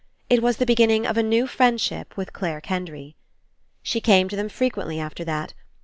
It 0.31 0.41
was 0.41 0.57
the 0.57 0.65
beginning 0.65 1.05
of 1.05 1.15
a 1.15 1.21
new 1.21 1.45
friendship 1.45 2.17
with 2.17 2.33
Clare 2.33 2.59
Ken 2.59 2.85
dry. 2.85 3.13
She 3.83 4.01
came 4.01 4.29
to 4.29 4.35
them 4.35 4.49
frequently 4.49 4.99
after 4.99 5.23
that. 5.25 5.53